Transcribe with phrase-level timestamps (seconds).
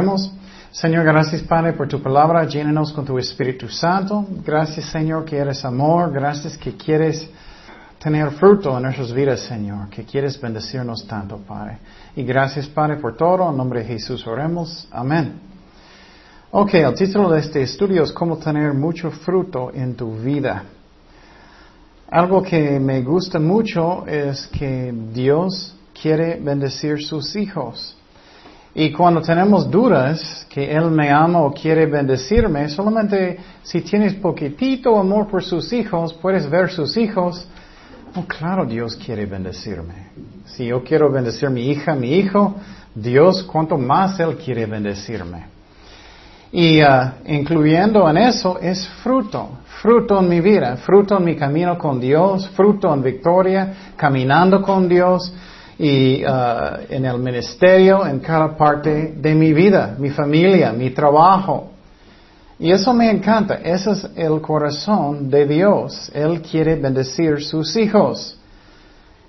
[0.00, 0.32] Oremos.
[0.72, 2.46] Señor, gracias Padre por tu palabra.
[2.46, 4.24] Llénanos con tu Espíritu Santo.
[4.42, 6.10] Gracias Señor que eres amor.
[6.10, 7.28] Gracias que quieres
[7.98, 9.90] tener fruto en nuestras vidas, Señor.
[9.90, 11.80] Que quieres bendecirnos tanto, Padre.
[12.16, 13.50] Y gracias Padre por todo.
[13.50, 14.88] En nombre de Jesús oremos.
[14.90, 15.38] Amén.
[16.52, 20.64] Ok, el título de este estudio es cómo tener mucho fruto en tu vida.
[22.10, 27.99] Algo que me gusta mucho es que Dios quiere bendecir sus hijos.
[28.74, 34.96] Y cuando tenemos dudas que Él me ama o quiere bendecirme, solamente si tienes poquitito
[34.98, 37.46] amor por sus hijos, puedes ver sus hijos.
[38.14, 40.10] Oh, claro, Dios quiere bendecirme.
[40.44, 42.54] Si yo quiero bendecir mi hija, mi hijo,
[42.94, 45.46] Dios, cuanto más Él quiere bendecirme.
[46.52, 49.50] Y uh, incluyendo en eso es fruto,
[49.80, 54.88] fruto en mi vida, fruto en mi camino con Dios, fruto en victoria, caminando con
[54.88, 55.32] Dios,
[55.82, 61.70] y uh, en el ministerio, en cada parte de mi vida, mi familia, mi trabajo.
[62.58, 66.10] Y eso me encanta, ese es el corazón de Dios.
[66.12, 68.38] Él quiere bendecir sus hijos.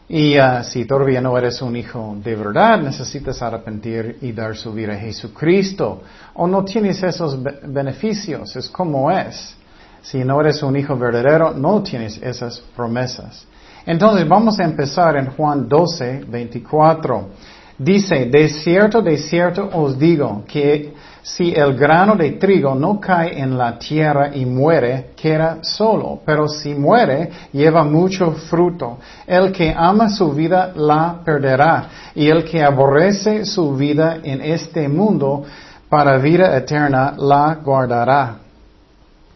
[0.10, 4.74] Y uh, si todavía no eres un hijo de verdad, necesitas arrepentir y dar su
[4.74, 6.02] vida a Jesucristo.
[6.34, 9.56] O no tienes esos beneficios, es como es.
[10.02, 13.48] Si no eres un hijo verdadero, no tienes esas promesas.
[13.86, 17.30] Entonces vamos a empezar en Juan 12, 24.
[17.78, 20.94] Dice, de cierto, de cierto os digo que
[21.24, 26.48] si el grano de trigo no cae en la tierra y muere, queda solo, pero
[26.48, 28.98] si muere, lleva mucho fruto.
[29.28, 34.88] El que ama su vida la perderá, y el que aborrece su vida en este
[34.88, 35.44] mundo
[35.90, 38.38] para vida eterna la guardará.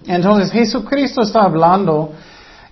[0.07, 2.11] Entonces Jesucristo está hablando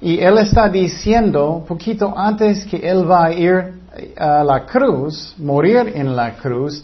[0.03, 3.73] y él está diciendo, poquito antes que él va a ir
[4.17, 6.83] a la cruz, morir en la cruz,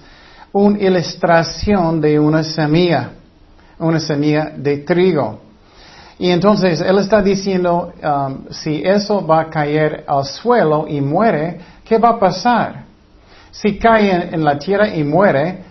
[0.53, 3.09] una ilustración de una semilla,
[3.77, 5.41] una semilla de trigo.
[6.17, 11.59] Y entonces él está diciendo, um, si eso va a caer al suelo y muere,
[11.83, 12.85] ¿qué va a pasar?
[13.51, 15.61] Si cae en la tierra y muere,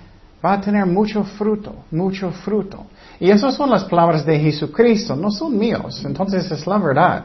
[0.45, 2.85] va a tener mucho fruto, mucho fruto.
[3.21, 6.03] Y esas son las palabras de Jesucristo, no son míos.
[6.05, 7.25] Entonces es la verdad.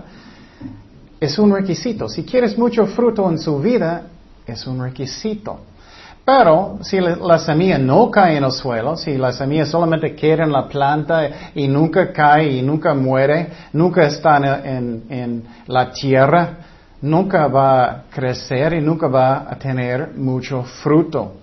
[1.20, 2.10] Es un requisito.
[2.10, 4.04] Si quieres mucho fruto en su vida,
[4.46, 5.60] es un requisito.
[6.26, 10.54] Pero si la, semilla no cae en el suelo, si la semilla solamente queda en
[10.54, 16.58] la planta y nunca cae y nunca muere, nunca está en, en la tierra,
[17.02, 21.43] nunca va a crecer y nunca va a tener mucho fruto.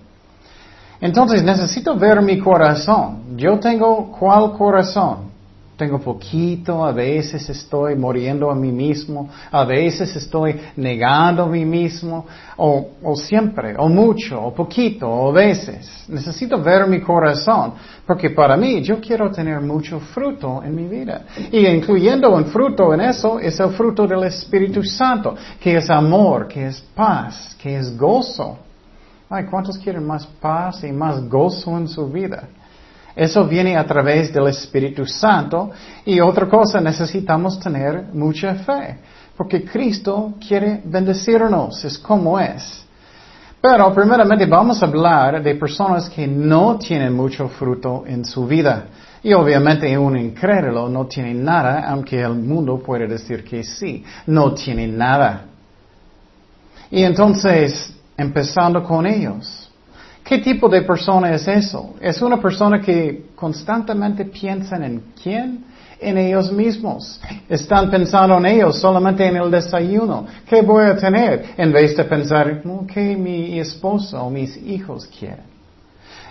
[1.01, 3.35] Entonces necesito ver mi corazón.
[3.35, 5.31] Yo tengo cuál corazón.
[5.75, 11.65] Tengo poquito, a veces estoy muriendo a mí mismo, a veces estoy negando a mí
[11.65, 16.05] mismo, o, o siempre, o mucho, o poquito, o veces.
[16.07, 17.73] Necesito ver mi corazón,
[18.05, 21.23] porque para mí yo quiero tener mucho fruto en mi vida.
[21.51, 26.47] Y incluyendo un fruto en eso es el fruto del Espíritu Santo, que es amor,
[26.47, 28.59] que es paz, que es gozo.
[29.33, 32.49] Ay, ¿cuántos quieren más paz y más gozo en su vida?
[33.15, 35.71] Eso viene a través del Espíritu Santo.
[36.03, 38.97] Y otra cosa, necesitamos tener mucha fe.
[39.37, 42.85] Porque Cristo quiere bendecirnos, es como es.
[43.61, 48.87] Pero primeramente vamos a hablar de personas que no tienen mucho fruto en su vida.
[49.23, 54.53] Y obviamente un incrédulo no tiene nada, aunque el mundo puede decir que sí, no
[54.53, 55.45] tiene nada.
[56.89, 59.69] Y entonces empezando con ellos.
[60.23, 61.95] ¿Qué tipo de persona es eso?
[61.99, 65.65] Es una persona que constantemente piensa en quién?
[65.99, 67.19] En ellos mismos.
[67.49, 70.25] Están pensando en ellos solamente en el desayuno.
[70.47, 71.53] ¿Qué voy a tener?
[71.57, 75.51] En vez de pensar, ¿qué mi esposo o mis hijos quieren?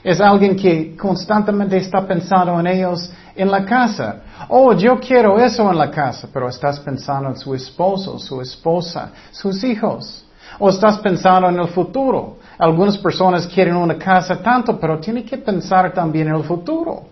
[0.03, 4.23] Es alguien que constantemente está pensando en ellos en la casa.
[4.49, 9.11] Oh, yo quiero eso en la casa, pero estás pensando en su esposo, su esposa,
[9.31, 10.25] sus hijos.
[10.61, 12.37] ¿O estás pensando en el futuro?
[12.59, 17.03] Algunas personas quieren una casa tanto, pero tienes que pensar también en el futuro.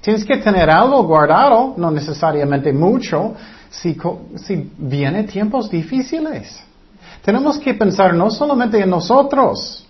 [0.00, 3.34] Tienes que tener algo guardado, no necesariamente mucho,
[3.70, 3.96] si,
[4.36, 6.62] si vienen tiempos difíciles.
[7.22, 9.86] Tenemos que pensar no solamente en nosotros,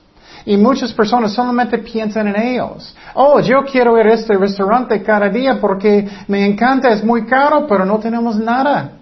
[0.47, 2.95] y muchas personas solamente piensan en ellos.
[3.15, 7.67] Oh, yo quiero ir a este restaurante cada día porque me encanta, es muy caro,
[7.67, 8.93] pero no tenemos nada.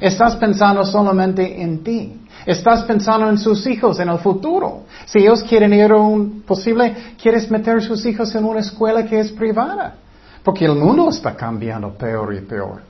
[0.00, 2.20] Estás pensando solamente en ti.
[2.46, 4.82] Estás pensando en sus hijos, en el futuro.
[5.06, 9.04] Si ellos quieren ir a un posible, quieres meter a sus hijos en una escuela
[9.06, 9.94] que es privada.
[10.42, 12.82] Porque el mundo está cambiando peor y peor.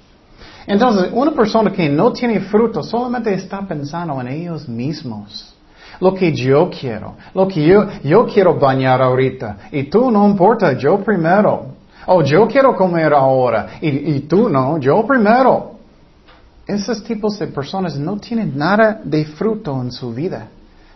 [0.66, 5.50] Entonces, una persona que no tiene fruto solamente está pensando en ellos mismos.
[6.00, 9.56] lo que yo quiero, lo que yo, yo quiero bañar ahorita.
[9.70, 11.66] Y tú no importa, yo primero.
[12.06, 13.78] Oh, yo quiero comer ahora.
[13.80, 15.73] Y tú no, yo primero.
[16.66, 20.48] Esos tipos de personas no tienen nada de fruto en su vida.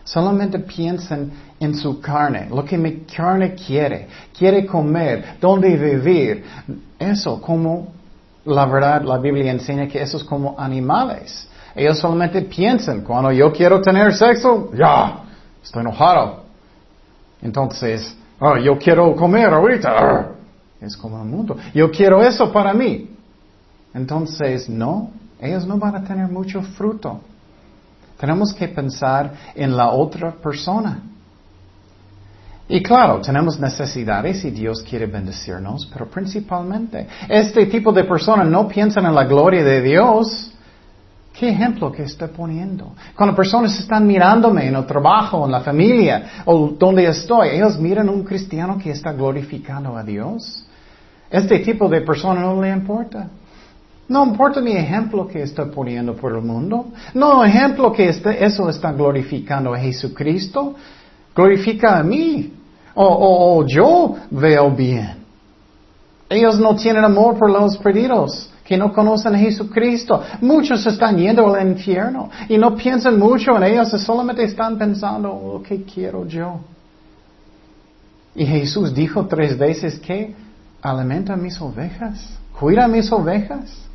[0.03, 4.07] Solamente piensan en su carne, lo que mi carne quiere.
[4.35, 6.43] Quiere comer, dónde vivir.
[6.97, 7.93] Eso como,
[8.45, 11.47] la verdad, la Biblia enseña que eso es como animales.
[11.75, 15.25] Ellos solamente piensan, cuando yo quiero tener sexo, ya,
[15.63, 16.43] estoy enojado.
[17.41, 20.31] Entonces, oh, yo quiero comer ahorita.
[20.81, 21.55] Es como el mundo.
[21.73, 23.11] Yo quiero eso para mí.
[23.93, 27.21] Entonces, no, ellos no van a tener mucho fruto.
[28.19, 31.01] Tenemos que pensar en la otra persona.
[32.67, 38.67] Y claro, tenemos necesidades y Dios quiere bendecirnos, pero principalmente este tipo de personas no
[38.67, 40.51] piensan en la gloria de Dios.
[41.33, 42.93] ¿Qué ejemplo que está poniendo?
[43.15, 48.09] Cuando personas están mirándome en el trabajo, en la familia o donde estoy, ellos miran
[48.09, 50.63] a un cristiano que está glorificando a Dios.
[51.31, 53.29] Este tipo de persona no le importa.
[54.09, 56.87] No importa mi ejemplo que está poniendo por el mundo.
[57.13, 60.73] No ejemplo que este, eso está glorificando a Jesucristo.
[61.35, 62.53] Glorifica a mí.
[62.95, 65.19] O, yo veo bien.
[66.27, 70.21] Ellos no tienen amor por los perdidos que no conocen a Jesucristo.
[70.41, 75.63] Muchos están yendo al infierno y no piensan mucho en ellos, solamente están pensando, oh,
[75.63, 76.59] ¿qué quiero yo?
[78.35, 80.35] Y Jesús dijo tres veces que
[80.81, 83.88] alimenta mis ovejas, cuida mis ovejas.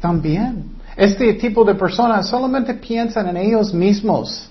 [0.00, 0.76] También.
[0.96, 4.50] Este tipo de personas solamente piensan en ellos mismos.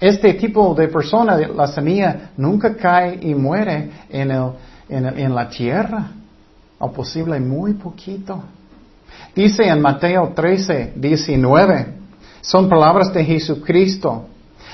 [0.00, 4.50] Este tipo de persona, la semilla, nunca cae y muere en, el,
[4.88, 6.08] en, la tierra.
[6.78, 8.42] O posible muy poquito.
[9.34, 11.86] Dice en Mateo 13, 19,
[12.40, 14.26] son palabras de Jesucristo.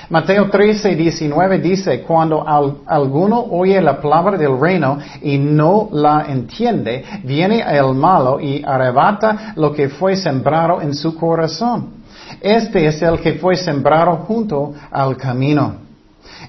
[0.09, 2.43] Mateo 13, 19 dice, cuando
[2.85, 9.53] alguno oye la palabra del reino y no la entiende, viene el malo y arrebata
[9.55, 12.01] lo que fue sembrado en su corazón.
[12.41, 15.75] Este es el que fue sembrado junto al camino.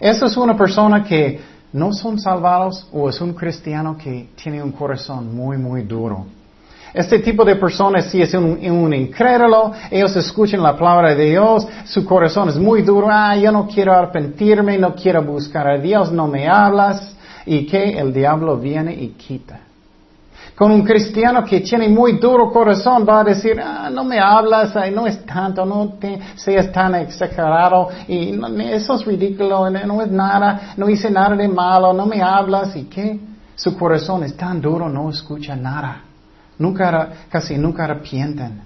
[0.00, 1.40] Esa es una persona que
[1.72, 6.26] no son salvados o es un cristiano que tiene un corazón muy, muy duro.
[6.94, 11.66] Este tipo de personas, si es un, un, incrédulo, ellos escuchan la palabra de Dios,
[11.84, 16.12] su corazón es muy duro, ah, yo no quiero arrepentirme, no quiero buscar a Dios,
[16.12, 17.16] no me hablas,
[17.46, 19.60] y que el diablo viene y quita.
[20.54, 24.74] Con un cristiano que tiene muy duro corazón va a decir, ah, no me hablas,
[24.92, 30.74] no es tanto, no te, seas tan exagerado, y eso es ridículo, no es nada,
[30.76, 33.18] no hice nada de malo, no me hablas, y que
[33.54, 36.11] su corazón es tan duro, no escucha nada.
[36.62, 38.62] Nunca, casi nunca arrepienten.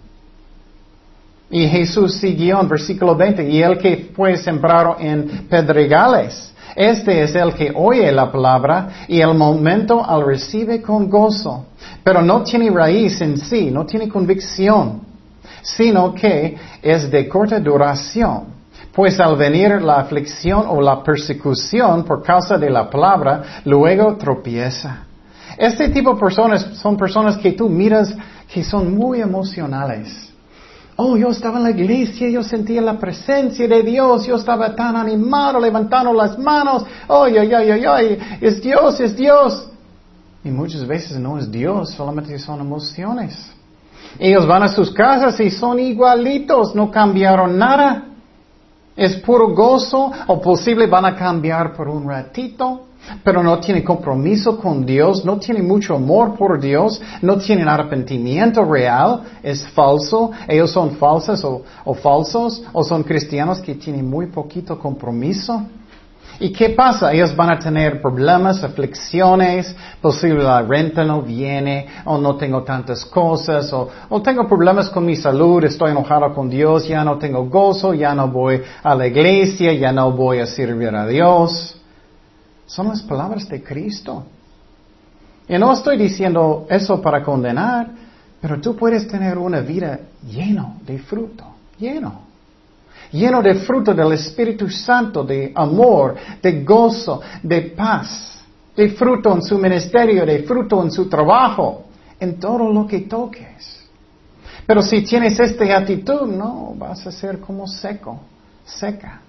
[1.48, 7.34] Y Jesús siguió en versículo 20, y el que fue sembrado en pedregales, este es
[7.34, 11.64] el que oye la palabra y el momento al recibe con gozo,
[12.04, 15.00] pero no tiene raíz en sí, no tiene convicción,
[15.62, 18.56] sino que es de corta duración.
[18.92, 25.05] Pues al venir la aflicción o la persecución por causa de la palabra, luego tropieza.
[25.56, 28.14] Este tipo de personas son personas que tú miras
[28.52, 30.32] que son muy emocionales.
[30.96, 34.96] Oh, yo estaba en la iglesia, yo sentía la presencia de Dios, yo estaba tan
[34.96, 36.84] animado, levantando las manos.
[37.06, 39.68] Oh, ay, ay, ay, ay, es Dios, es Dios.
[40.42, 43.52] Y muchas veces no es Dios, solamente son emociones.
[44.18, 48.04] Ellos van a sus casas y son igualitos, no cambiaron nada.
[48.96, 52.86] Es puro gozo, o posible van a cambiar por un ratito
[53.22, 58.64] pero no tiene compromiso con Dios, no tiene mucho amor por Dios, no tienen arrepentimiento
[58.64, 64.26] real, es falso, ellos son falsas o, o falsos, o son cristianos que tienen muy
[64.26, 65.62] poquito compromiso.
[66.38, 67.12] ¿Y qué pasa?
[67.12, 73.06] Ellos van a tener problemas, aflicciones, posible la renta no viene, o no tengo tantas
[73.06, 77.46] cosas, o, o, tengo problemas con mi salud, estoy enojado con Dios, ya no tengo
[77.46, 81.80] gozo, ya no voy a la iglesia, ya no voy a servir a Dios.
[82.66, 84.24] Son las palabras de Cristo.
[85.48, 87.88] Y no estoy diciendo eso para condenar,
[88.40, 91.44] pero tú puedes tener una vida lleno de fruto,
[91.78, 92.25] lleno.
[93.12, 98.42] Lleno de fruto del Espíritu Santo, de amor, de gozo, de paz,
[98.76, 101.84] de fruto en su ministerio, de fruto en su trabajo,
[102.18, 103.84] en todo lo que toques.
[104.66, 108.20] Pero si tienes esta actitud, no, vas a ser como seco,
[108.64, 109.20] seca.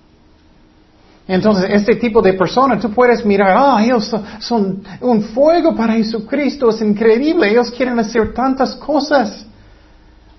[1.27, 4.09] Entonces, este tipo de personas, tú puedes mirar, ah, ellos
[4.39, 9.45] son, un fuego para Jesucristo, es increíble, ellos quieren hacer tantas cosas,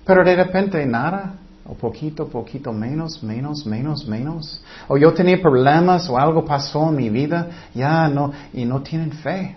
[0.03, 1.35] pero de repente nada,
[1.69, 4.59] O poquito, poquito, menos, menos, menos, menos.
[4.87, 9.11] O yo tenía problemas o algo pasó en mi vida, ya no, y no tienen
[9.11, 9.55] fe.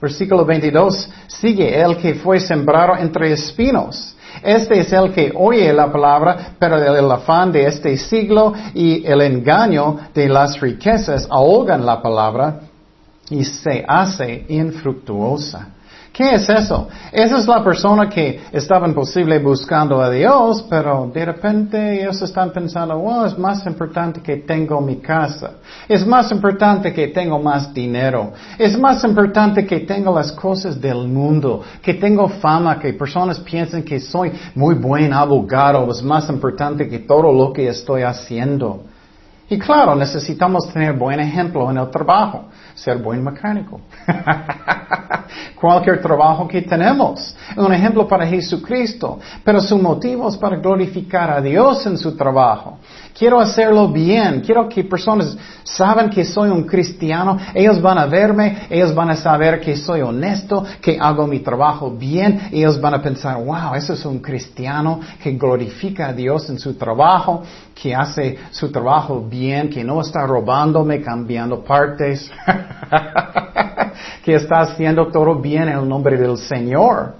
[0.00, 4.16] Versículo 22 sigue, el que fue sembrado entre espinos.
[4.42, 9.20] Este es el que oye la palabra, pero el afán de este siglo y el
[9.20, 12.60] engaño de las riquezas ahogan la palabra
[13.28, 15.68] y se hace infructuosa.
[16.12, 16.88] ¿Qué es eso?
[17.10, 22.52] Esa es la persona que estaba imposible buscando a Dios, pero de repente ellos están
[22.52, 25.52] pensando, wow, es más importante que tengo mi casa.
[25.88, 28.34] Es más importante que tengo más dinero.
[28.58, 31.62] Es más importante que tengo las cosas del mundo.
[31.80, 35.90] Que tengo fama, que personas piensen que soy muy buen abogado.
[35.90, 38.91] Es más importante que todo lo que estoy haciendo.
[39.52, 43.82] Y claro, necesitamos tener buen ejemplo en el trabajo, ser buen mecánico.
[45.60, 51.42] Cualquier trabajo que tenemos, un ejemplo para Jesucristo, pero su motivo es para glorificar a
[51.42, 52.78] Dios en su trabajo.
[53.16, 58.66] Quiero hacerlo bien, quiero que personas saben que soy un cristiano, ellos van a verme,
[58.70, 63.02] ellos van a saber que soy honesto, que hago mi trabajo bien, ellos van a
[63.02, 67.42] pensar, wow, ese es un cristiano que glorifica a Dios en su trabajo,
[67.74, 72.30] que hace su trabajo bien, que no está robándome, cambiando partes,
[74.24, 77.14] que está haciendo todo bien en el nombre del Señor.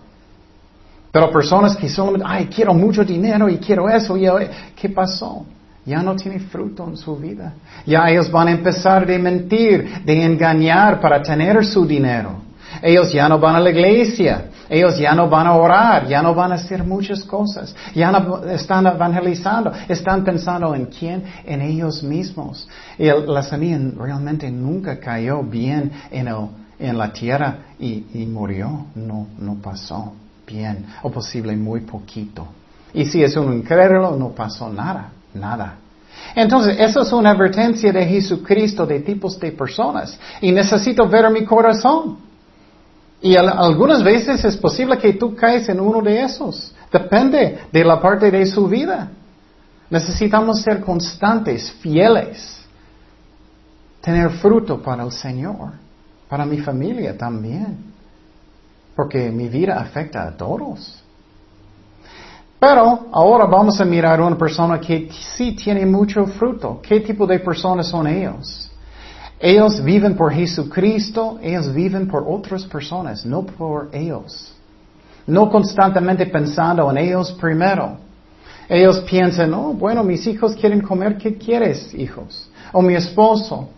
[1.10, 4.26] Pero personas que solamente, ay, quiero mucho dinero y quiero eso, y
[4.74, 5.44] ¿qué pasó?
[5.84, 7.54] ya no tiene fruto en su vida.
[7.84, 12.36] Ya ellos van a empezar de mentir, de engañar para tener su dinero.
[12.80, 14.46] Ellos ya no van a la iglesia.
[14.72, 18.42] Ellos ya no van a orar, ya no van a hacer muchas cosas, ya no
[18.44, 22.66] están evangelizando, están pensando en quién, en ellos mismos.
[22.98, 26.48] Y la semilla realmente nunca cayó bien en, el,
[26.78, 30.14] en la tierra y, y murió, no, no pasó
[30.46, 32.46] bien, o posible muy poquito.
[32.94, 35.76] Y si es un incrédulo, no pasó nada nada.
[36.34, 40.18] Entonces, eso es una advertencia de Jesucristo de tipos de personas.
[40.40, 42.31] Y necesito ver mi corazón.
[43.22, 46.74] Y algunas veces es posible que tú caes en uno de esos.
[46.92, 49.10] Depende de la parte de su vida.
[49.88, 52.66] Necesitamos ser constantes, fieles.
[54.00, 55.70] Tener fruto para el Señor.
[56.28, 57.92] Para mi familia también.
[58.96, 61.00] Porque mi vida afecta a todos.
[62.58, 66.80] Pero ahora vamos a mirar a una persona que sí tiene mucho fruto.
[66.82, 68.71] ¿Qué tipo de personas son ellos?
[69.44, 74.54] Ellos viven por Jesucristo, ellos viven por otras personas, no por ellos.
[75.26, 77.98] No constantemente pensando en ellos primero.
[78.68, 82.48] Ellos piensan, oh, bueno, mis hijos quieren comer, ¿qué quieres, hijos?
[82.72, 83.68] O mi esposo,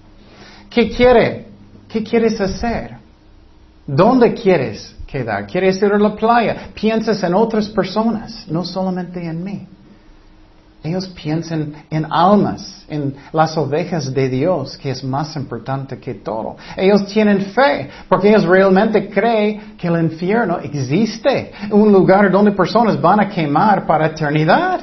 [0.69, 1.47] ¿qué quiere?
[1.89, 2.99] ¿Qué quieres hacer?
[3.87, 4.95] ¿Dónde quieres?
[5.47, 6.69] Quieres ir a la playa.
[6.75, 9.67] Piensas en otras personas, no solamente en mí.
[10.85, 16.57] Ellos piensan en almas, en las ovejas de Dios, que es más importante que todo.
[16.77, 23.01] Ellos tienen fe, porque ellos realmente creen que el infierno existe, un lugar donde personas
[23.01, 24.81] van a quemar para eternidad.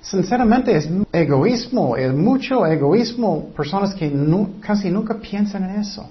[0.00, 4.12] Sinceramente es egoísmo, es mucho egoísmo, personas que
[4.58, 6.08] casi nunca piensan en eso.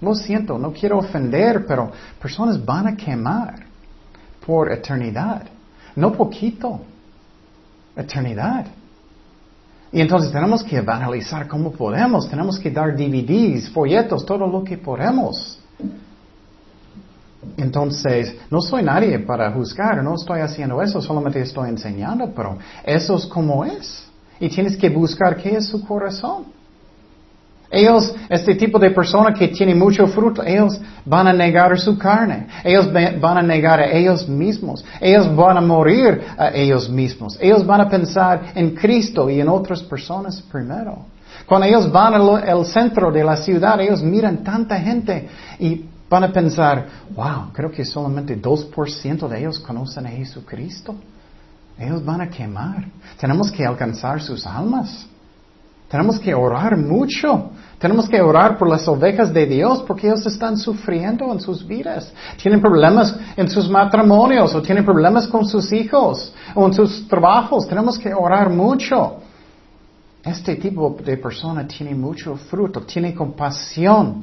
[0.00, 3.66] Lo siento, no quiero ofender, pero personas van a quemar
[4.46, 5.42] por eternidad.
[5.94, 6.80] No poquito,
[8.02, 8.66] eternidad.
[9.92, 14.78] Y entonces tenemos que evangelizar como podemos, tenemos que dar DVDs, folletos, todo lo que
[14.78, 15.58] podemos.
[17.56, 23.16] Entonces, no soy nadie para juzgar, no estoy haciendo eso, solamente estoy enseñando, pero eso
[23.16, 24.06] es como es.
[24.38, 26.59] Y tienes que buscar qué es su corazón.
[27.70, 32.48] Ellos, este tipo de persona que tiene mucho fruto, ellos van a negar su carne.
[32.64, 34.84] Ellos van a negar a ellos mismos.
[35.00, 37.38] Ellos van a morir a ellos mismos.
[37.40, 41.06] Ellos van a pensar en Cristo y en otras personas primero.
[41.46, 45.28] Cuando ellos van al centro de la ciudad, ellos miran tanta gente
[45.60, 50.96] y van a pensar, wow, creo que solamente 2% de ellos conocen a Jesucristo.
[51.78, 52.84] Ellos van a quemar.
[53.18, 55.06] Tenemos que alcanzar sus almas.
[55.90, 57.50] Tenemos que orar mucho.
[57.80, 62.12] Tenemos que orar por las ovejas de Dios porque ellos están sufriendo en sus vidas.
[62.40, 67.66] Tienen problemas en sus matrimonios o tienen problemas con sus hijos o en sus trabajos.
[67.66, 69.16] Tenemos que orar mucho.
[70.22, 74.22] Este tipo de persona tiene mucho fruto, tiene compasión.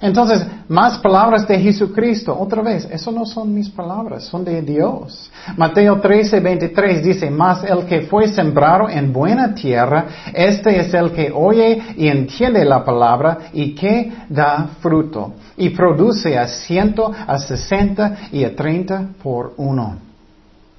[0.00, 2.36] Entonces, más palabras de Jesucristo.
[2.38, 5.28] Otra vez, eso no son mis palabras, son de Dios.
[5.56, 11.10] Mateo 13, 23 dice, más el que fue sembrado en buena tierra, este es el
[11.10, 15.32] que oye y entiende la palabra y que da fruto.
[15.56, 19.96] Y produce a ciento, a sesenta y a treinta por uno.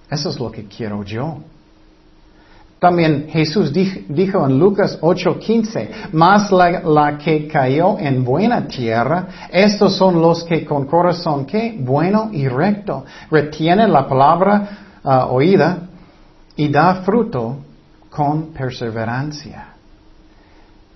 [0.10, 1.40] Eso es lo que quiero yo.
[2.80, 10.22] También Jesús dijo en Lucas 8:15, más la, que cayó en buena tierra, estos son
[10.22, 15.90] los que con corazón que bueno y recto retienen la palabra ah, oída
[16.56, 17.58] y da fruto
[18.10, 19.68] con perseverancia.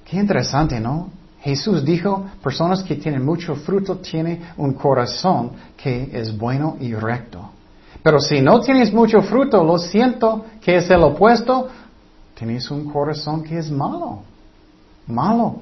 [0.06, 1.10] Qué interesante, ¿no?
[1.42, 7.50] Jesús dijo, personas que tienen mucho fruto tienen un corazón que es bueno y recto.
[8.03, 11.69] Pero si no tienes mucho fruto, lo siento, que es el opuesto,
[12.36, 14.19] tienes un corazón que es malo.
[15.07, 15.55] Malo.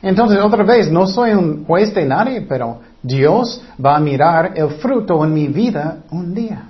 [0.00, 4.70] Entonces, otra vez, no soy un juez de nadie, pero Dios va a mirar el
[4.70, 6.68] fruto en mi vida un día.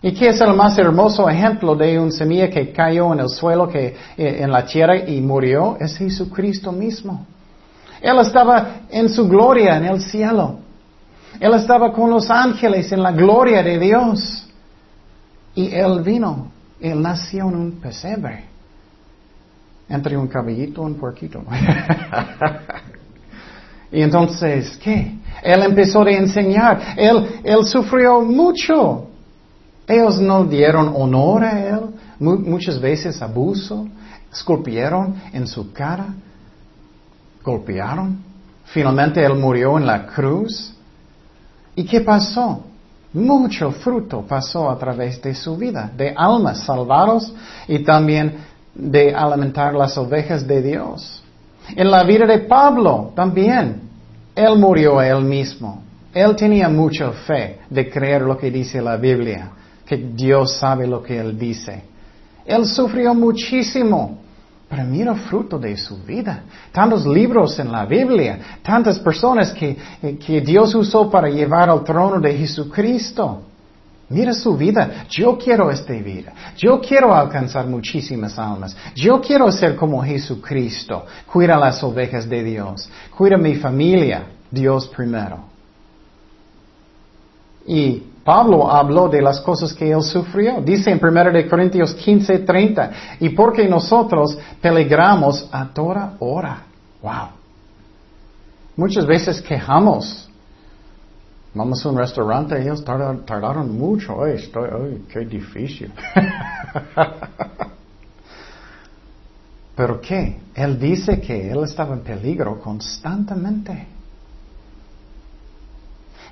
[0.00, 3.68] ¿Y qué es el más hermoso ejemplo de un semilla que cayó en el suelo,
[3.68, 5.76] que, eh, en la tierra y murió?
[5.80, 7.26] Es Jesucristo mismo.
[8.00, 10.60] Él estaba en su gloria en el cielo.
[11.40, 14.46] Él estaba con los ángeles en la gloria de Dios.
[15.54, 16.50] Y Él vino.
[16.80, 18.44] Él nació en un pesebre.
[19.88, 21.42] Entre un cabellito y un puerquito.
[23.92, 25.14] y entonces, ¿qué?
[25.42, 26.94] Él empezó a enseñar.
[26.96, 29.06] Él, él sufrió mucho.
[29.86, 31.80] Ellos no dieron honor a Él.
[32.18, 33.88] Muchas veces abuso.
[34.30, 36.08] Esculpieron en su cara.
[37.42, 38.22] Golpearon.
[38.66, 40.77] Finalmente Él murió en la cruz.
[41.78, 42.64] ¿Y qué pasó?
[43.12, 47.32] Mucho fruto pasó a través de su vida, de almas salvados
[47.68, 48.34] y también
[48.74, 51.22] de alimentar las ovejas de Dios.
[51.76, 53.80] En la vida de Pablo también,
[54.34, 55.84] él murió a él mismo.
[56.12, 59.52] Él tenía mucha fe de creer lo que dice la Biblia,
[59.86, 61.84] que Dios sabe lo que él dice.
[62.44, 64.18] Él sufrió muchísimo.
[64.68, 66.42] Pero mira el fruto de su vida.
[66.72, 69.76] Tantos libros en la Biblia, tantas personas que,
[70.24, 73.42] que Dios usó para llevar al trono de Jesucristo.
[74.10, 75.06] Mira su vida.
[75.08, 76.32] Yo quiero esta vida.
[76.56, 78.76] Yo quiero alcanzar muchísimas almas.
[78.94, 81.04] Yo quiero ser como Jesucristo.
[81.30, 82.90] Cuida las ovejas de Dios.
[83.16, 84.24] Cuida mi familia.
[84.50, 85.44] Dios primero.
[87.66, 90.60] Y Pablo habló de las cosas que él sufrió.
[90.60, 96.64] Dice en 1 Corintios 15, 30, y porque nosotros peligramos a toda hora.
[97.00, 97.28] Wow.
[98.76, 100.28] Muchas veces quejamos.
[101.54, 104.22] Vamos a un restaurante, ellos tardaron, mucho.
[104.22, 105.90] Ay, estoy, ay, qué difícil.
[109.74, 110.38] Pero ¿qué?
[110.54, 113.97] Él dice que él estaba en peligro constantemente.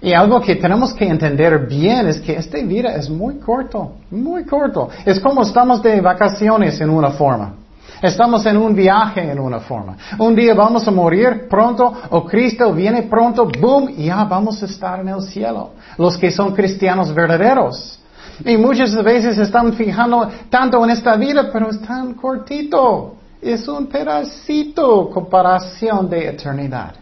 [0.02, 4.44] Y algo que tenemos que entender bien es que esta vida es muy corto, muy
[4.44, 4.90] corto.
[5.04, 7.54] Es como estamos de vacaciones en una forma.
[8.02, 9.96] Estamos en un viaje en una forma.
[10.18, 14.66] Un día vamos a morir pronto o Cristo viene pronto, boom, y ya vamos a
[14.66, 15.70] estar en el cielo.
[15.96, 17.98] Los que son cristianos verdaderos.
[18.44, 23.14] Y muchas veces están fijando tanto en esta vida, pero es tan cortito.
[23.40, 26.94] Es un pedacito comparación de eternidad.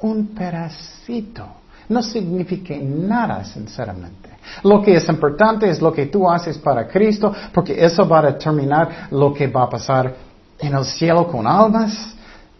[0.00, 1.61] Un pedacito
[1.92, 4.30] no significa nada, sinceramente.
[4.64, 8.32] Lo que es importante es lo que tú haces para Cristo, porque eso va a
[8.32, 10.14] determinar lo que va a pasar
[10.58, 12.14] en el cielo con almas,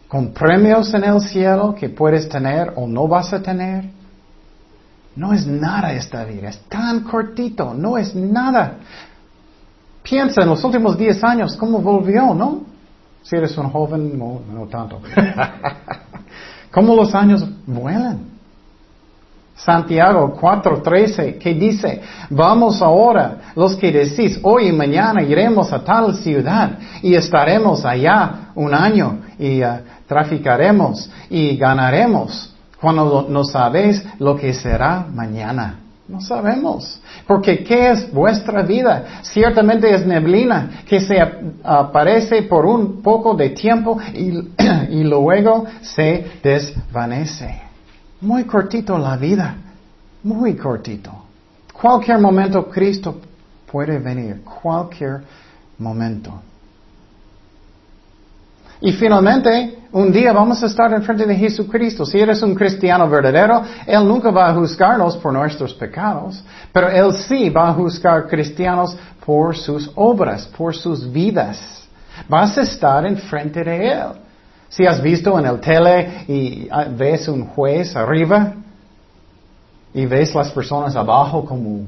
[0.09, 3.90] con premios en el cielo que puedes tener o no vas a tener.
[5.14, 8.79] No es nada esta vida, es tan cortito, no es nada.
[10.03, 12.62] Piensa en los últimos 10 años cómo volvió, ¿no?
[13.23, 15.01] Si eres un joven, no, no tanto.
[16.73, 18.32] cómo los años vuelan.
[19.56, 26.14] Santiago 4:13, que dice, vamos ahora, los que decís, hoy y mañana iremos a tal
[26.16, 34.36] ciudad y estaremos allá un año y uh, traficaremos y ganaremos, cuando no sabéis lo
[34.36, 35.78] que será mañana.
[36.08, 37.00] No sabemos.
[37.26, 39.22] Porque ¿qué es vuestra vida?
[39.22, 41.16] Ciertamente es neblina que se
[41.62, 44.52] aparece por un poco de tiempo y,
[44.90, 47.71] y luego se desvanece.
[48.22, 49.56] Muy cortito la vida,
[50.22, 51.11] muy cortito.
[51.72, 53.20] Cualquier momento Cristo
[53.70, 55.22] puede venir, cualquier
[55.78, 56.40] momento.
[58.80, 62.06] Y finalmente, un día vamos a estar en frente de Jesucristo.
[62.06, 67.12] Si eres un cristiano verdadero, Él nunca va a juzgarnos por nuestros pecados, pero Él
[67.12, 71.88] sí va a juzgar cristianos por sus obras, por sus vidas.
[72.28, 74.08] Vas a estar en frente de Él.
[74.72, 78.54] Si has visto en el tele y ah, ves un juez arriba
[79.92, 81.85] y ves las personas abajo como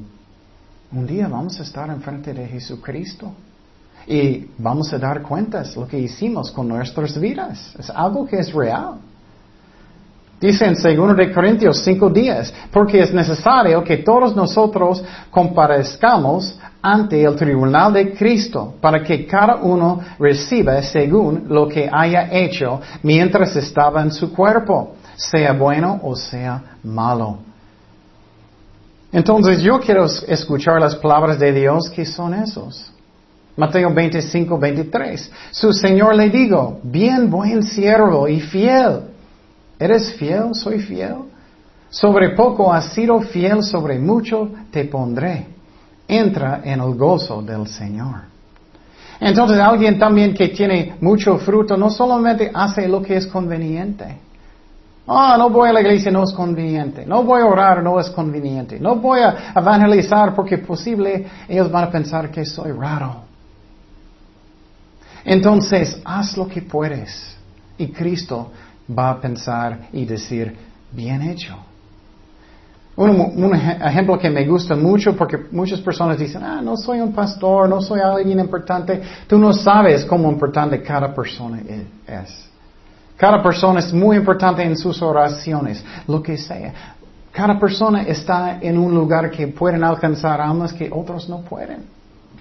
[0.92, 3.32] un día vamos a estar enfrente de Jesucristo
[4.06, 7.74] y vamos a dar cuentas lo que hicimos con nuestras vidas.
[7.78, 8.96] Es algo que es real.
[10.38, 17.22] Dice en 2 de Corintios 5 días, porque es necesario que todos nosotros comparezcamos ante
[17.22, 23.56] el tribunal de Cristo, para que cada uno reciba según lo que haya hecho mientras
[23.56, 27.38] estaba en su cuerpo, sea bueno o sea malo.
[29.10, 32.92] Entonces yo quiero escuchar las palabras de Dios que son esos.
[33.56, 35.30] Mateo 25, 23.
[35.52, 39.04] Su Señor le digo, bien buen siervo y fiel.
[39.78, 40.54] ¿Eres fiel?
[40.54, 41.16] ¿Soy fiel?
[41.88, 45.53] Sobre poco has sido fiel, sobre mucho te pondré.
[46.06, 48.34] Entra en el gozo del Señor.
[49.20, 54.18] Entonces alguien también que tiene mucho fruto no solamente hace lo que es conveniente.
[55.06, 57.04] Ah, no voy a la iglesia, no es conveniente.
[57.04, 58.80] No voy a orar, no es conveniente.
[58.80, 63.22] No voy a evangelizar porque posible ellos van a pensar que soy raro.
[65.24, 67.36] Entonces, haz lo que puedes.
[67.76, 68.50] Y Cristo
[68.96, 70.56] va a pensar y decir,
[70.92, 71.56] bien hecho.
[72.96, 77.68] Un, ejemplo que me gusta mucho porque muchas personas dicen, ah, no soy un pastor,
[77.68, 79.02] no soy alguien importante.
[79.26, 81.60] Tú no sabes cómo importante cada persona
[82.06, 82.48] es.
[83.16, 86.94] Cada persona es muy importante en sus oraciones, lo que sea.
[87.32, 91.84] Cada persona está en un lugar que pueden alcanzar almas que otros no pueden.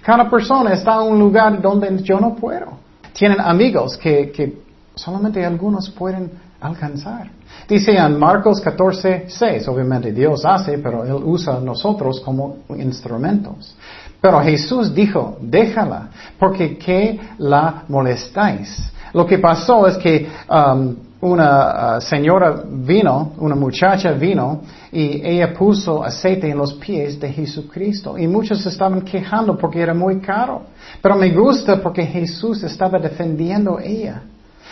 [0.03, 2.77] Cada persona está en un lugar donde yo no puedo.
[3.13, 4.61] Tienen amigos que, que
[4.93, 7.29] solamente algunos pueden alcanzar.
[7.67, 13.75] Dice en Marcos 14, 6, obviamente Dios hace, pero Él usa a nosotros como instrumentos.
[14.19, 18.91] Pero Jesús dijo, déjala, porque que la molestáis.
[19.13, 25.53] Lo que pasó es que um, una uh, señora vino, una muchacha vino y ella
[25.53, 30.63] puso aceite en los pies de Jesucristo y muchos estaban quejando porque era muy caro.
[31.01, 34.23] Pero me gusta porque Jesús estaba defendiendo a ella.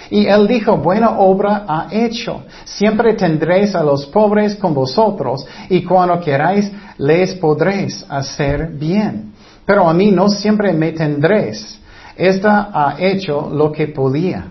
[0.09, 2.43] Y él dijo, buena obra ha hecho.
[2.65, 9.33] Siempre tendréis a los pobres con vosotros y cuando queráis les podréis hacer bien.
[9.65, 11.79] Pero a mí no siempre me tendréis.
[12.15, 14.45] Esta ha hecho lo que podía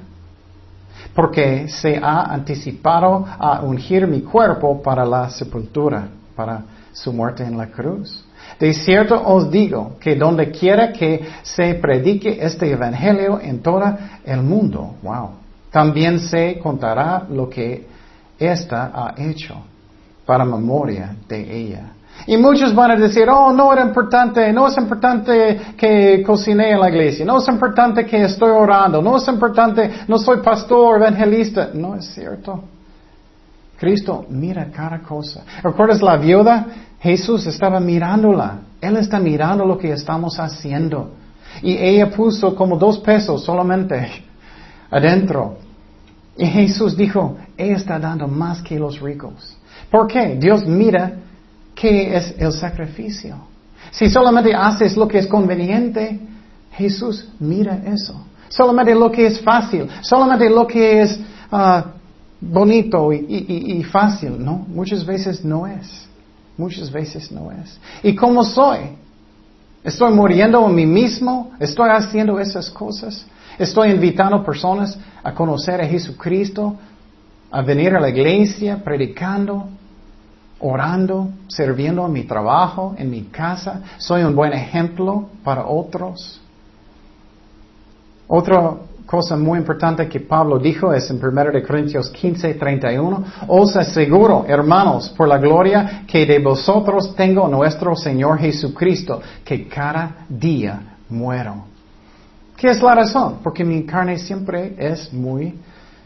[1.14, 7.56] porque se ha anticipado a ungir mi cuerpo para la sepultura, para su muerte en
[7.56, 8.24] la cruz.
[8.58, 13.82] De cierto os digo que donde quiera que se predique este evangelio en todo
[14.24, 15.30] el mundo, wow,
[15.70, 17.86] también se contará lo que
[18.38, 19.54] ésta ha hecho
[20.26, 21.92] para memoria de ella.
[22.26, 26.80] Y muchos van a decir, oh, no era importante, no es importante que cocine en
[26.80, 31.70] la iglesia, no es importante que estoy orando, no es importante, no soy pastor, evangelista.
[31.72, 32.62] No es cierto.
[33.78, 35.42] Cristo mira cada cosa.
[35.62, 36.66] ¿Recuerdas la viuda?
[37.00, 38.58] Jesús estaba mirándola.
[38.80, 41.12] Él está mirando lo que estamos haciendo.
[41.62, 44.29] Y ella puso como dos pesos solamente
[44.90, 45.56] adentro.
[46.36, 49.56] Y Jesús dijo, ella está dando más que los ricos.
[49.90, 50.36] ¿Por qué?
[50.36, 51.12] Dios mira
[51.74, 53.36] qué es el sacrificio.
[53.90, 56.18] Si solamente haces lo que es conveniente,
[56.72, 58.24] Jesús mira eso.
[58.48, 61.86] Solamente lo que es fácil, solamente lo que es ah,
[62.40, 64.64] bonito y, fácil, ¿no?
[64.68, 66.08] Muchas veces no es.
[66.56, 67.78] Muchas veces no es.
[68.02, 68.96] ¿Y cómo soy?
[69.82, 71.52] ¿Estoy muriendo a mí mismo?
[71.58, 73.24] ¿Estoy haciendo esas cosas?
[73.60, 76.76] ¿Estoy invitando personas a conocer a Jesucristo?
[77.50, 79.68] ¿A venir a la iglesia predicando?
[80.60, 83.80] orando, sirviendo en mi trabajo, en mi casa.
[83.96, 86.40] Soy un buen ejemplo para otros.
[88.28, 88.74] Otra
[89.06, 93.24] cosa muy importante que Pablo dijo es en 1 Corintios 15, 31.
[93.48, 100.26] Os aseguro, hermanos, por la gloria que de vosotros tengo nuestro Señor Jesucristo, que cada
[100.28, 101.69] día muero.
[102.60, 103.38] ¿Qué es la razón?
[103.42, 105.54] Porque mi carne siempre es muy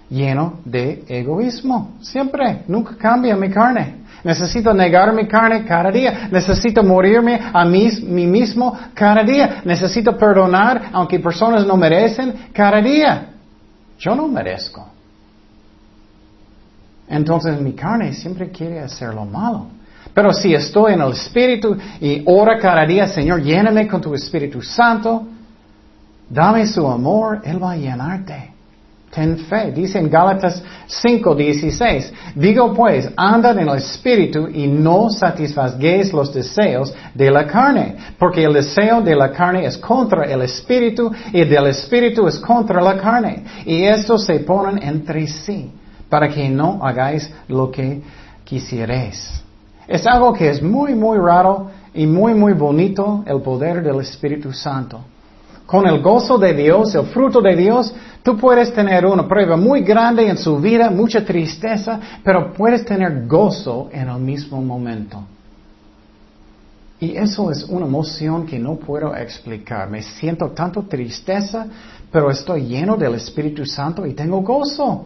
[0.09, 1.97] lleno de egoísmo.
[2.01, 4.05] Siempre, nunca cambia mi carne.
[4.23, 6.29] Necesito negar mi carne cada día.
[6.31, 9.63] Necesito morirme a mí, mí mismo cada día.
[9.65, 13.31] Necesito perdonar aunque personas no merecen cada día.
[13.99, 14.87] Yo no merezco.
[17.09, 19.67] Entonces mi carne siempre quiere hacer lo malo.
[20.15, 24.63] Pero si estoy en el Espíritu y ora cada día, Señor, lléname con tu Espíritu
[24.63, 25.27] Santo,
[26.29, 28.55] dame su amor, Él va a llenarte.
[29.15, 29.71] Ten fe.
[29.71, 36.93] Dice en Gálatas 5:16, digo pues, andad en el Espíritu y no satisfazguéis los deseos
[37.15, 41.49] de la carne, porque el deseo de la carne es contra el Espíritu y el
[41.49, 43.45] del Espíritu es contra la carne.
[43.65, 45.71] Y estos se ponen entre sí,
[46.09, 48.03] para que no hagáis lo que
[48.43, 49.45] quisierais.
[49.87, 54.53] Es algo que es muy, muy raro y muy, muy bonito el poder del Espíritu
[54.53, 55.05] Santo.
[55.67, 59.83] Con el gozo de Dios, el fruto de Dios, Tú puedes tener una prueba muy
[59.83, 65.23] grande en su vida, mucha tristeza, pero puedes tener gozo en el mismo momento.
[66.99, 69.91] Y eso es una emoción que no puedo explicar.
[69.91, 71.67] Me siento tanto tristeza,
[72.11, 75.05] pero estoy lleno del Espíritu Santo y tengo gozo.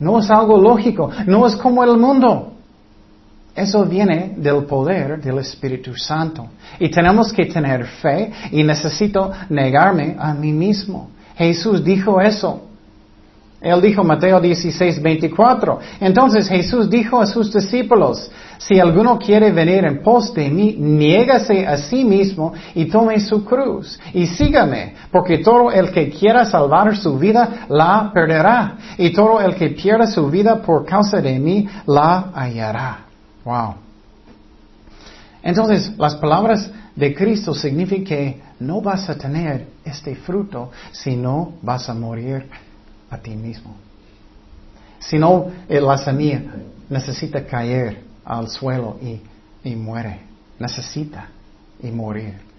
[0.00, 2.53] No es algo lógico, no es como el mundo.
[3.54, 6.48] Eso viene del poder del Espíritu Santo.
[6.78, 11.10] Y tenemos que tener fe y necesito negarme a mí mismo.
[11.36, 12.62] Jesús dijo eso.
[13.60, 15.78] Él dijo Mateo 16, 24.
[16.00, 21.66] Entonces Jesús dijo a sus discípulos, si alguno quiere venir en pos de mí, niégase
[21.66, 26.94] a sí mismo y tome su cruz y sígame, porque todo el que quiera salvar
[26.96, 31.66] su vida la perderá, y todo el que pierda su vida por causa de mí
[31.86, 33.03] la hallará.
[33.44, 33.74] Wow.
[35.42, 41.54] Entonces, las palabras de Cristo significan que no vas a tener este fruto si no
[41.60, 42.48] vas a morir
[43.10, 43.74] a ti mismo.
[44.98, 46.42] Si no, eh, la semilla
[46.88, 49.20] necesita caer al suelo y,
[49.68, 50.20] y muere.
[50.58, 51.28] Necesita
[51.82, 52.53] y morir.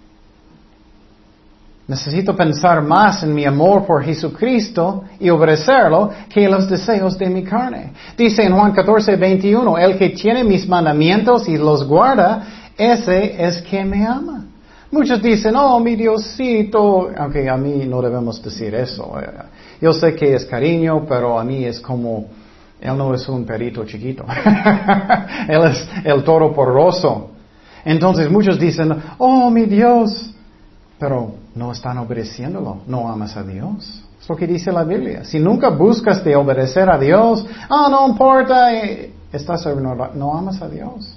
[1.88, 7.44] Necesito pensar más en mi amor por Jesucristo y obedecerlo que los deseos de mi
[7.44, 7.92] carne.
[8.18, 13.62] Dice en Juan 14, 21, el que tiene mis mandamientos y los guarda, ese es
[13.62, 14.46] que me ama.
[14.90, 19.14] Muchos dicen, oh, mi Diosito, aunque a mí no debemos decir eso.
[19.80, 22.26] Yo sé que es cariño, pero a mí es como,
[22.80, 24.24] Él no es un perito chiquito.
[25.48, 27.30] él es el toro porroso.
[27.84, 30.32] Entonces muchos dicen, oh, mi Dios,
[30.98, 34.02] pero no están obedeciéndolo, no amas a Dios.
[34.20, 35.24] Es lo que dice la Biblia.
[35.24, 39.66] Si nunca buscas de obedecer a Dios, ah, no importa, eh, estás
[40.14, 41.16] no amas a Dios.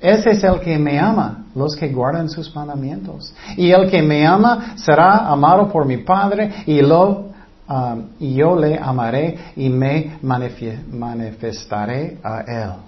[0.00, 3.34] Ese es el que me ama, los que guardan sus mandamientos.
[3.56, 7.30] Y el que me ama será amado por mi Padre y, lo,
[7.68, 12.87] um, y yo le amaré y me manifestaré a él.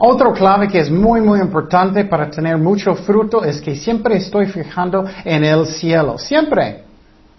[0.00, 4.46] Otro clave que es muy, muy importante para tener mucho fruto es que siempre estoy
[4.46, 6.16] fijando en el cielo.
[6.18, 6.84] Siempre.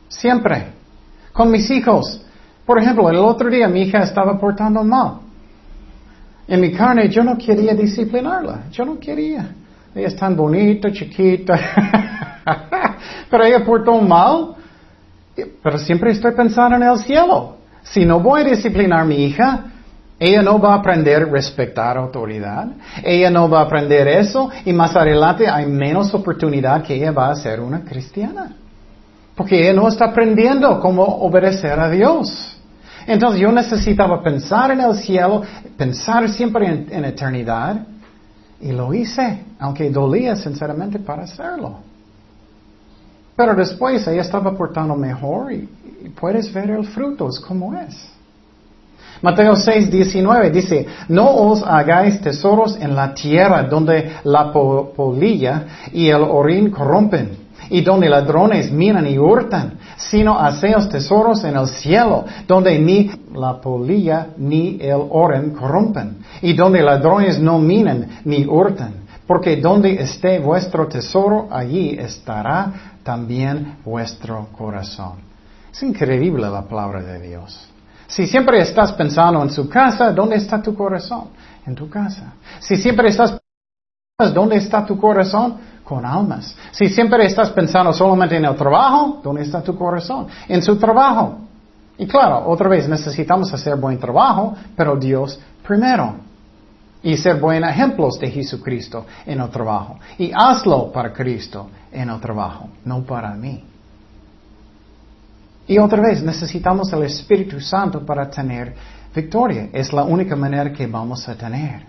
[0.10, 0.74] Siempre.
[1.32, 2.22] Con mis hijos.
[2.65, 5.19] Por ejemplo, el otro día mi hija estaba portando mal.
[6.50, 9.56] En mi carne yo no quería disciplinarla, yo no quería.
[9.95, 11.58] Ella es tan bonita, chiquita,
[13.32, 14.56] pero ella portó mal.
[15.63, 17.56] Pero siempre estoy pensando en el cielo.
[17.84, 19.65] Si no voy a disciplinar a mi hija,
[20.19, 22.67] ella no va a aprender a respetar autoridad.
[23.03, 27.32] Ella no va a aprender eso y más adelante hay menos oportunidad que ella va
[27.32, 28.53] a ser una cristiana.
[29.36, 32.58] Porque ella no está aprendiendo cómo obedecer a Dios.
[33.08, 35.41] Entonces yo necesitaba pensar en el cielo,
[35.77, 37.77] pensar siempre en, eternidad,
[38.60, 41.79] y lo hice, aunque dolía sinceramente para hacerlo.
[43.38, 45.69] Pero después ella estaba portando mejor y,
[46.19, 48.18] puedes ver el fruto, es como es.
[49.21, 56.08] Mateo 6, 19 dice, no os hagáis tesoros en la tierra donde la polilla y
[56.08, 62.25] el orín corrompen y donde ladrones minan y hurtan, sino haceos tesoros en el cielo,
[62.47, 68.93] donde ni la polilla ni el oren corrompen, y donde ladrones no minan ni hurtan,
[69.27, 75.19] porque donde esté vuestro tesoro, allí estará también vuestro corazón.
[75.71, 77.69] Es increíble la palabra de Dios.
[78.10, 81.30] Si siempre estás pensando en su casa, ¿dónde está tu corazón?
[81.65, 82.34] En tu casa.
[82.60, 83.39] Si siempre estás
[84.34, 85.69] ¿dónde está tu corazón?
[85.89, 86.56] con almas.
[86.72, 90.28] Si siempre estás pensando solamente en el trabajo, ¿dónde está tu corazón?
[90.48, 91.39] En su trabajo.
[91.98, 96.13] Y claro, otra vez necesitamos hacer buen trabajo, pero Dios primero.
[97.02, 99.98] Y ser buenos ejemplos de Jesucristo en el trabajo.
[100.19, 103.63] Y hazlo para Cristo en el trabajo, no para mí.
[105.69, 108.73] Y otra vez, necesitamos el Espíritu Santo para tener
[109.15, 109.69] victoria.
[109.71, 111.84] Es la única manera que vamos a tener.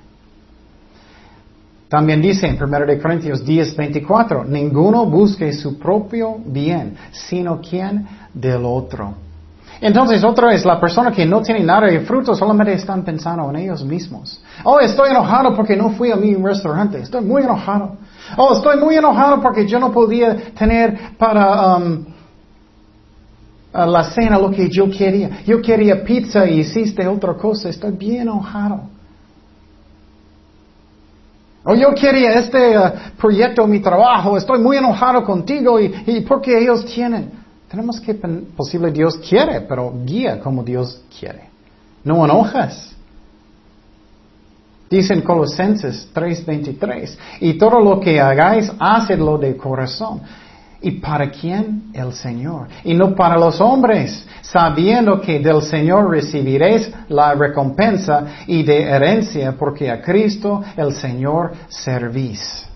[1.89, 8.67] También dice en 1 Corintios 10, 24, ninguno busque su propio bien, sino quien del
[8.67, 9.15] otro.
[9.81, 13.57] Entonces, otra vez, la persona que no tiene nada de fruto solamente están pensando en
[13.57, 14.43] ellos mismos.
[14.63, 16.99] Oh, estoy enojado porque no fui a mi restaurante.
[16.99, 17.97] Estoy muy enojado.
[18.37, 22.05] Oh, estoy muy enojado porque yo no podía tener para um,
[23.73, 25.43] la cena lo que yo quería.
[25.47, 27.69] Yo quería pizza y hiciste otra cosa.
[27.69, 28.83] Estoy bien enojado.
[31.65, 36.59] O yo quería este uh, proyecto, mi trabajo, estoy muy enojado contigo y, y porque
[36.59, 37.31] ellos tienen.
[37.71, 41.51] Tenemos que, posible Dios quiere, pero guía como Dios quiere.
[42.03, 42.97] No enojas.
[44.89, 50.21] Dicen Colosenses 3:23, y todo lo que hagáis, hacedlo de corazón.
[50.83, 51.91] ¿Y para quién?
[51.93, 52.69] El Señor.
[52.85, 59.53] Y no para los hombres, sabiendo que del Señor recibiréis la recompensa y de herencia,
[59.59, 62.67] porque a Cristo el Señor servís.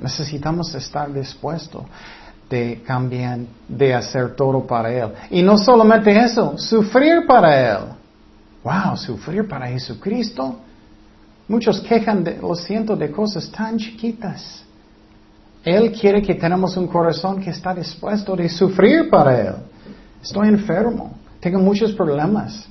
[0.00, 1.84] Necesitamos estar dispuestos
[2.50, 5.12] de cambiar, de hacer todo para Él.
[5.30, 7.84] Y no solamente eso, sufrir para Él.
[8.62, 10.56] Wow, sufrir para Jesucristo.
[11.48, 14.62] Muchos quejan, de, lo siento, de cosas tan chiquitas.
[15.64, 19.54] Él quiere que tenemos un corazón que está dispuesto de sufrir para Él.
[20.22, 22.68] Estoy enfermo, tengo muchos problemas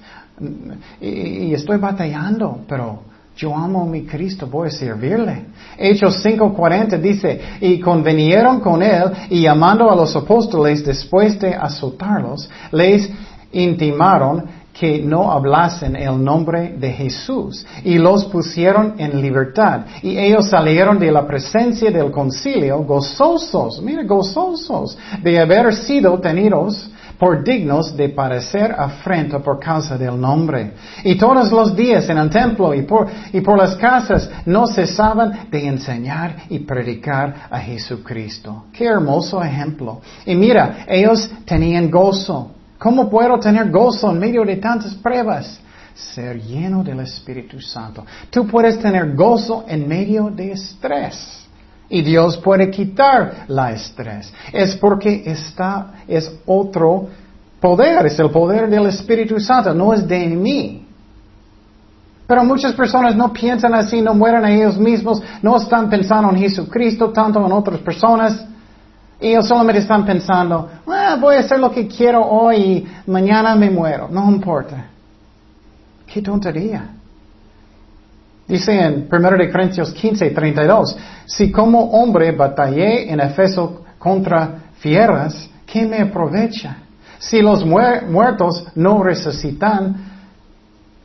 [0.99, 5.45] y, y estoy batallando, pero yo amo a mi Cristo, voy a servirle.
[5.77, 12.49] Hechos 5:40 dice, y convenieron con él y llamando a los apóstoles después de azotarlos,
[12.71, 13.09] les
[13.51, 19.81] intimaron que no hablasen el nombre de Jesús y los pusieron en libertad.
[20.01, 26.89] Y ellos salieron de la presencia del concilio gozosos, mira, gozosos de haber sido tenidos
[27.21, 30.71] por dignos de parecer afrenta por causa del nombre.
[31.03, 35.47] Y todos los días en el templo y por, y por las casas no cesaban
[35.51, 38.65] de enseñar y predicar a Jesucristo.
[38.73, 40.01] Qué hermoso ejemplo.
[40.25, 42.53] Y mira, ellos tenían gozo.
[42.81, 45.59] ¿Cómo puedo tener gozo en medio de tantas pruebas?
[45.93, 48.03] Ser lleno del Espíritu Santo.
[48.31, 51.45] Tú puedes tener gozo en medio de estrés.
[51.89, 54.33] Y Dios puede quitar la estrés.
[54.51, 57.07] Es porque está, es otro
[57.59, 60.87] poder, es el poder del Espíritu Santo, no es de mí.
[62.25, 66.37] Pero muchas personas no piensan así, no mueren a ellos mismos, no están pensando en
[66.37, 68.43] Jesucristo, tanto en otras personas.
[69.21, 73.69] Ellos solamente están pensando, ah, voy a hacer lo que quiero hoy y mañana me
[73.69, 74.07] muero.
[74.09, 74.87] No importa.
[76.07, 76.89] Qué tontería.
[78.47, 85.85] Dice en 1 Corintios 15, 32, si como hombre batallé en Efeso contra fieras, ¿qué
[85.85, 86.77] me aprovecha?
[87.19, 90.10] Si los muertos no resucitan,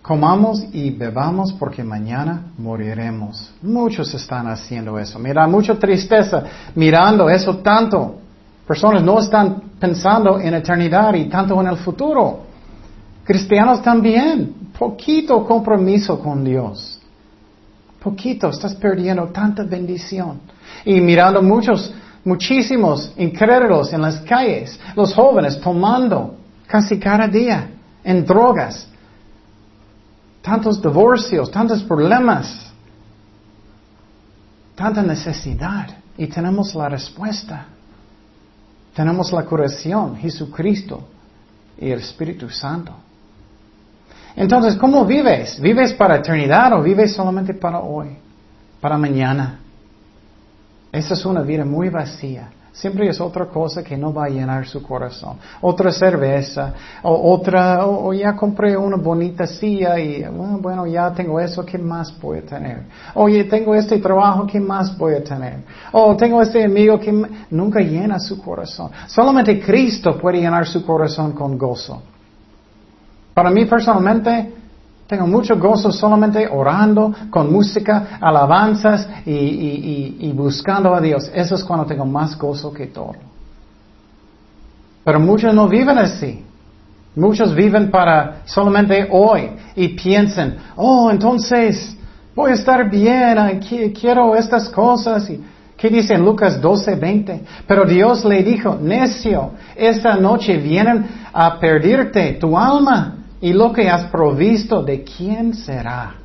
[0.07, 3.53] comamos y bebamos porque mañana moriremos.
[3.62, 5.19] Muchos están haciendo eso.
[5.19, 8.16] Mira, mucha tristeza mirando eso tanto.
[8.66, 12.40] Personas no están pensando en eternidad y tanto en el futuro.
[13.25, 14.55] Cristianos también.
[14.79, 16.97] Poquito compromiso con Dios
[18.07, 20.40] poquito, estás perdiendo tanta bendición.
[20.85, 21.92] Y mirando muchos,
[22.25, 26.37] muchísimos incrédulos en las calles, los jóvenes tomando
[26.69, 27.69] casi cada día
[28.05, 28.88] en drogas,
[30.47, 32.71] tantos divorcios, tantos problemas,
[34.77, 35.89] tanta necesidad.
[36.17, 37.67] Y tenemos la respuesta.
[38.95, 41.09] Tenemos la curación, Jesucristo
[41.77, 42.93] y el Espíritu Santo.
[44.37, 45.61] Entonces, ¿cómo vives?
[45.61, 48.17] ¿Vives para eternidad o vives solamente para hoy?
[48.81, 49.59] Para mañana.
[50.93, 52.51] Esa es una vida muy vacía.
[52.77, 55.39] Siempre es otra cosa que no va a llenar su corazón.
[55.62, 60.23] Otra cerveza, o otra, o, ya compré una bonita silla y
[60.61, 62.83] bueno, ya tengo eso, ¿qué más voy tener?
[63.15, 65.61] Oye, tengo este trabajo, ¿qué más voy tener?
[65.93, 67.11] O tengo este amigo que
[67.49, 68.91] nunca llena su corazón.
[69.07, 72.03] Solamente Cristo puede llenar su corazón con gozo.
[73.33, 74.53] Para mí personalmente,
[75.07, 81.31] tengo mucho gozo solamente orando con música, alabanzas y, buscando a Dios.
[81.33, 83.14] Eso es cuando tengo más gozo que todo.
[85.05, 86.45] Pero muchos no viven así.
[87.14, 91.97] Muchos viven para solamente hoy y piensan, oh, entonces
[92.35, 93.61] voy a estar bien,
[93.99, 95.31] quiero estas cosas.
[95.77, 97.45] ¿Qué dice en Lucas 12, 20?
[97.66, 103.15] Pero Dios le dijo, necio, esta noche vienen a perderte tu alma.
[103.47, 106.17] Y lo que has provisto, ¿de quién será?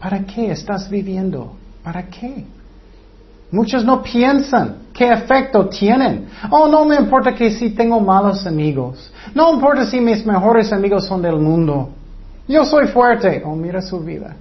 [0.00, 1.52] ¿Para qué estás viviendo?
[1.82, 2.46] ¿Para qué?
[3.50, 6.26] Muchos no piensan qué efecto tienen.
[6.50, 9.12] Oh, no me importa que si tengo malos amigos.
[9.34, 11.90] No importa si mis mejores amigos son del mundo.
[12.48, 13.42] Yo soy fuerte.
[13.44, 14.34] Oh, mira su vida.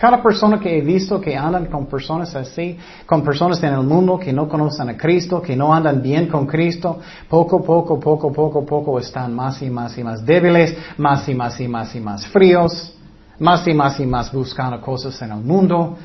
[0.00, 2.74] Cada persona que he visto que andan con personas así,
[3.04, 6.46] con personas en el mundo que no conocen a Cristo, que no andan bien con
[6.46, 11.34] Cristo, poco, poco, poco, poco, poco están más y más y más débiles, más y
[11.34, 12.94] más y más y más fríos,
[13.40, 15.98] más y más y más buscando cosas en el mundo,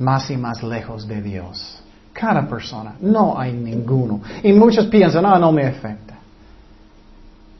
[0.00, 1.82] más y más lejos de Dios.
[2.12, 4.20] Cada persona, no hay ninguno.
[4.42, 6.18] Y muchos piensan, no, no me afecta.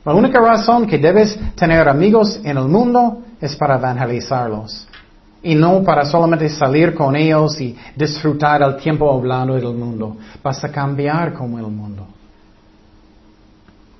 [0.04, 4.88] La única razón que debes tener amigos en el mundo es para evangelizarlos
[5.44, 10.16] y no para solamente salir con ellos y disfrutar el tiempo hablando del mundo.
[10.42, 12.06] Vas a cambiar como el mundo.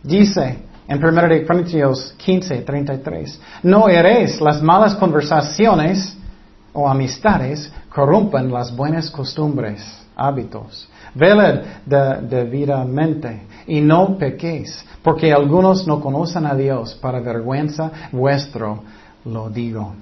[0.03, 6.16] Dice en 1 Corintios 15, 33, no eres las malas conversaciones
[6.72, 9.82] o amistades corrompan las buenas costumbres,
[10.16, 10.88] hábitos.
[11.14, 11.61] Veled
[12.28, 18.82] debidamente y no pequéis, porque algunos no conocen a Dios, para vergüenza vuestro
[19.24, 19.95] lo digo.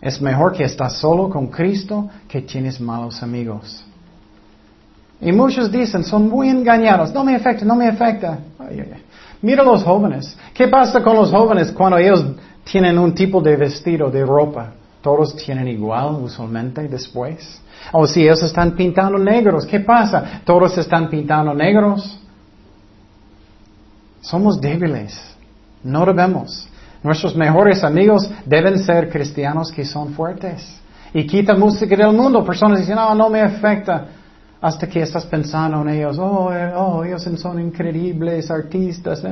[0.00, 3.84] Es mejor que estás solo con Cristo que tienes malos amigos.
[5.20, 8.38] Y muchos dicen, son muy engañados, no me afecta, no me afecta.
[9.42, 10.36] Mira los jóvenes.
[10.54, 12.24] ¿Qué pasa con los jóvenes cuando ellos
[12.64, 14.72] tienen un tipo de vestido, de ropa?
[15.02, 17.60] Todos tienen igual usualmente después.
[17.92, 20.42] O si ellos están pintando negros, ¿qué pasa?
[20.44, 22.18] Todos están pintando negros.
[24.22, 25.18] Somos débiles.
[25.82, 26.68] No debemos.
[27.02, 30.80] Nuestros mejores amigos deben ser cristianos que son fuertes.
[31.14, 32.44] Y quita música del mundo.
[32.44, 34.06] Personas dicen, no, no me afecta.
[34.60, 39.22] Hasta que estás pensando en ellos, oh, eh, oh, ellos son increíbles artistas.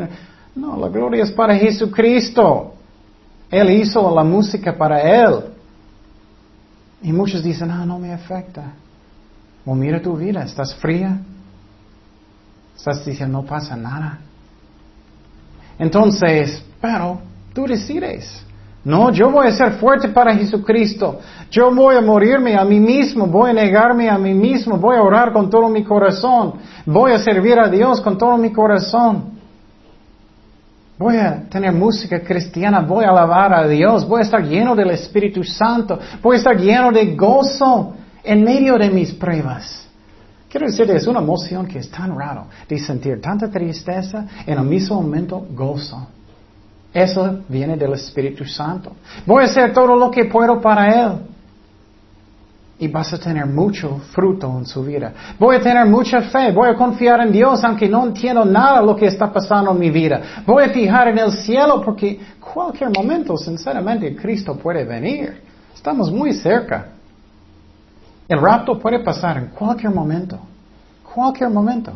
[0.55, 2.73] No, la gloria es para Jesucristo.
[3.51, 5.41] Él hizo la música para Él.
[7.03, 8.73] Y muchos dicen, ah, no me afecta.
[9.67, 11.19] O mira tu vida, estás fría.
[12.75, 14.21] Estás diciendo, no pasa nada.
[15.79, 17.28] Entonces, pero
[17.59, 18.41] tú decides.
[18.85, 21.19] No, yo voy a ser fuerte para Jesucristo.
[21.51, 25.03] Yo voy a morirme a mí mismo, voy a negarme a mí mismo, voy a
[25.03, 26.55] orar con todo mi corazón,
[26.87, 29.39] voy a servir a Dios con todo mi corazón.
[30.97, 34.91] Voy a tener música cristiana, voy a alabar a Dios, voy a estar lleno del
[34.91, 39.85] Espíritu Santo, voy a estar lleno de gozo en medio de mis pruebas.
[40.49, 44.65] Quiero decir, es una emoción que es tan raro de sentir tanta tristeza en el
[44.65, 46.18] mismo momento gozo.
[46.93, 48.93] Eso viene del Espíritu Santo.
[49.27, 51.13] Voy a hacer todo lo que puedo para Él.
[52.81, 55.13] Y vas a tener mucho fruto en su vida.
[55.39, 56.53] Voy a tener mucha fe.
[56.53, 59.79] Voy a confiar en Dios aunque no entiendo nada de lo que está pasando en
[59.81, 60.43] mi vida.
[60.47, 65.43] Voy a fijar en el cielo porque cualquier momento, sinceramente, Cristo puede venir.
[65.75, 66.93] Estamos muy cerca.
[68.29, 70.39] El rapto puede pasar en cualquier momento.
[71.15, 71.93] Cualquier momento.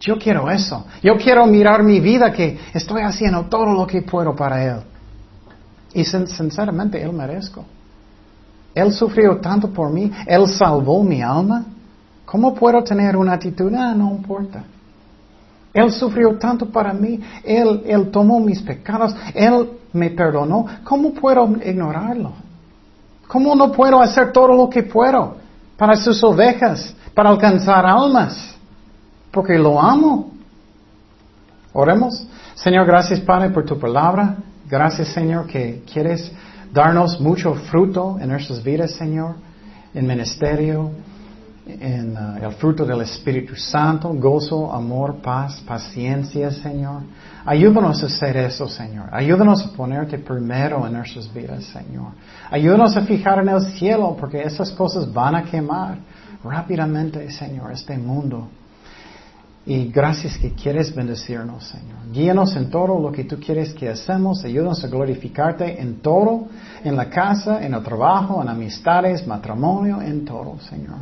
[0.00, 0.84] Yo quiero eso.
[1.02, 4.80] Yo quiero mirar mi vida que estoy haciendo todo lo que puedo para Él.
[5.92, 7.64] Y sinceramente, Él merezco.
[8.74, 10.10] Él sufrió tanto por mí.
[10.26, 11.64] Él salvó mi alma.
[12.24, 13.72] ¿Cómo puedo tener una actitud?
[13.74, 14.62] Ah, no importa.
[15.72, 17.20] Él sufrió tanto para mí.
[17.42, 19.14] Él, él tomó mis pecados.
[19.34, 20.66] Él me perdonó.
[20.84, 22.32] ¿Cómo puedo ignorarlo?
[23.26, 25.36] ¿Cómo no puedo hacer todo lo que puedo
[25.76, 28.57] para sus ovejas, para alcanzar almas?
[29.30, 30.32] Porque lo amo.
[31.72, 32.26] Oremos.
[32.54, 34.36] Señor, gracias Padre por tu palabra.
[34.68, 36.30] Gracias Señor que quieres
[36.72, 39.36] darnos mucho fruto en nuestras vidas, Señor,
[39.94, 40.90] en ministerio,
[41.68, 47.02] en uh, el fruto del Espíritu Santo, gozo, amor, paz, paciencia, Señor.
[47.44, 49.08] Ayúdanos a hacer eso, Señor.
[49.12, 52.12] Ayúdanos a ponerte primero en nuestras vidas, Señor.
[52.50, 55.98] Ayúdanos a fijar en el cielo, porque esas cosas van a quemar
[56.42, 58.48] rápidamente, Señor, este mundo.
[59.66, 61.98] Y gracias que quieres bendecirnos, Señor.
[62.10, 64.42] Guíanos en todo lo que tú quieres que hacemos.
[64.44, 66.46] Ayúdanos a glorificarte en todo,
[66.82, 70.96] en la casa, en el trabajo, en amistades, matrimonio, en todo, Señor.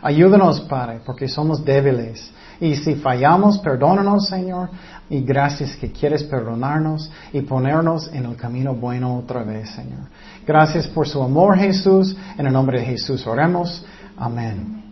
[0.00, 2.30] Ayúdanos, Padre, porque somos débiles.
[2.60, 4.68] Y si fallamos, perdónanos, Señor.
[5.10, 10.08] Y gracias que quieres perdonarnos y ponernos en el camino bueno otra vez, Señor.
[10.46, 12.16] Gracias por su amor, Jesús.
[12.38, 13.84] En el nombre de Jesús oremos.
[14.16, 14.83] Amén.